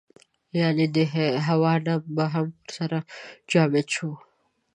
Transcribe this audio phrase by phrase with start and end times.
[0.59, 0.97] یعنې د
[1.47, 2.99] هوا نم به هم ورسره
[3.51, 4.11] جامد شو.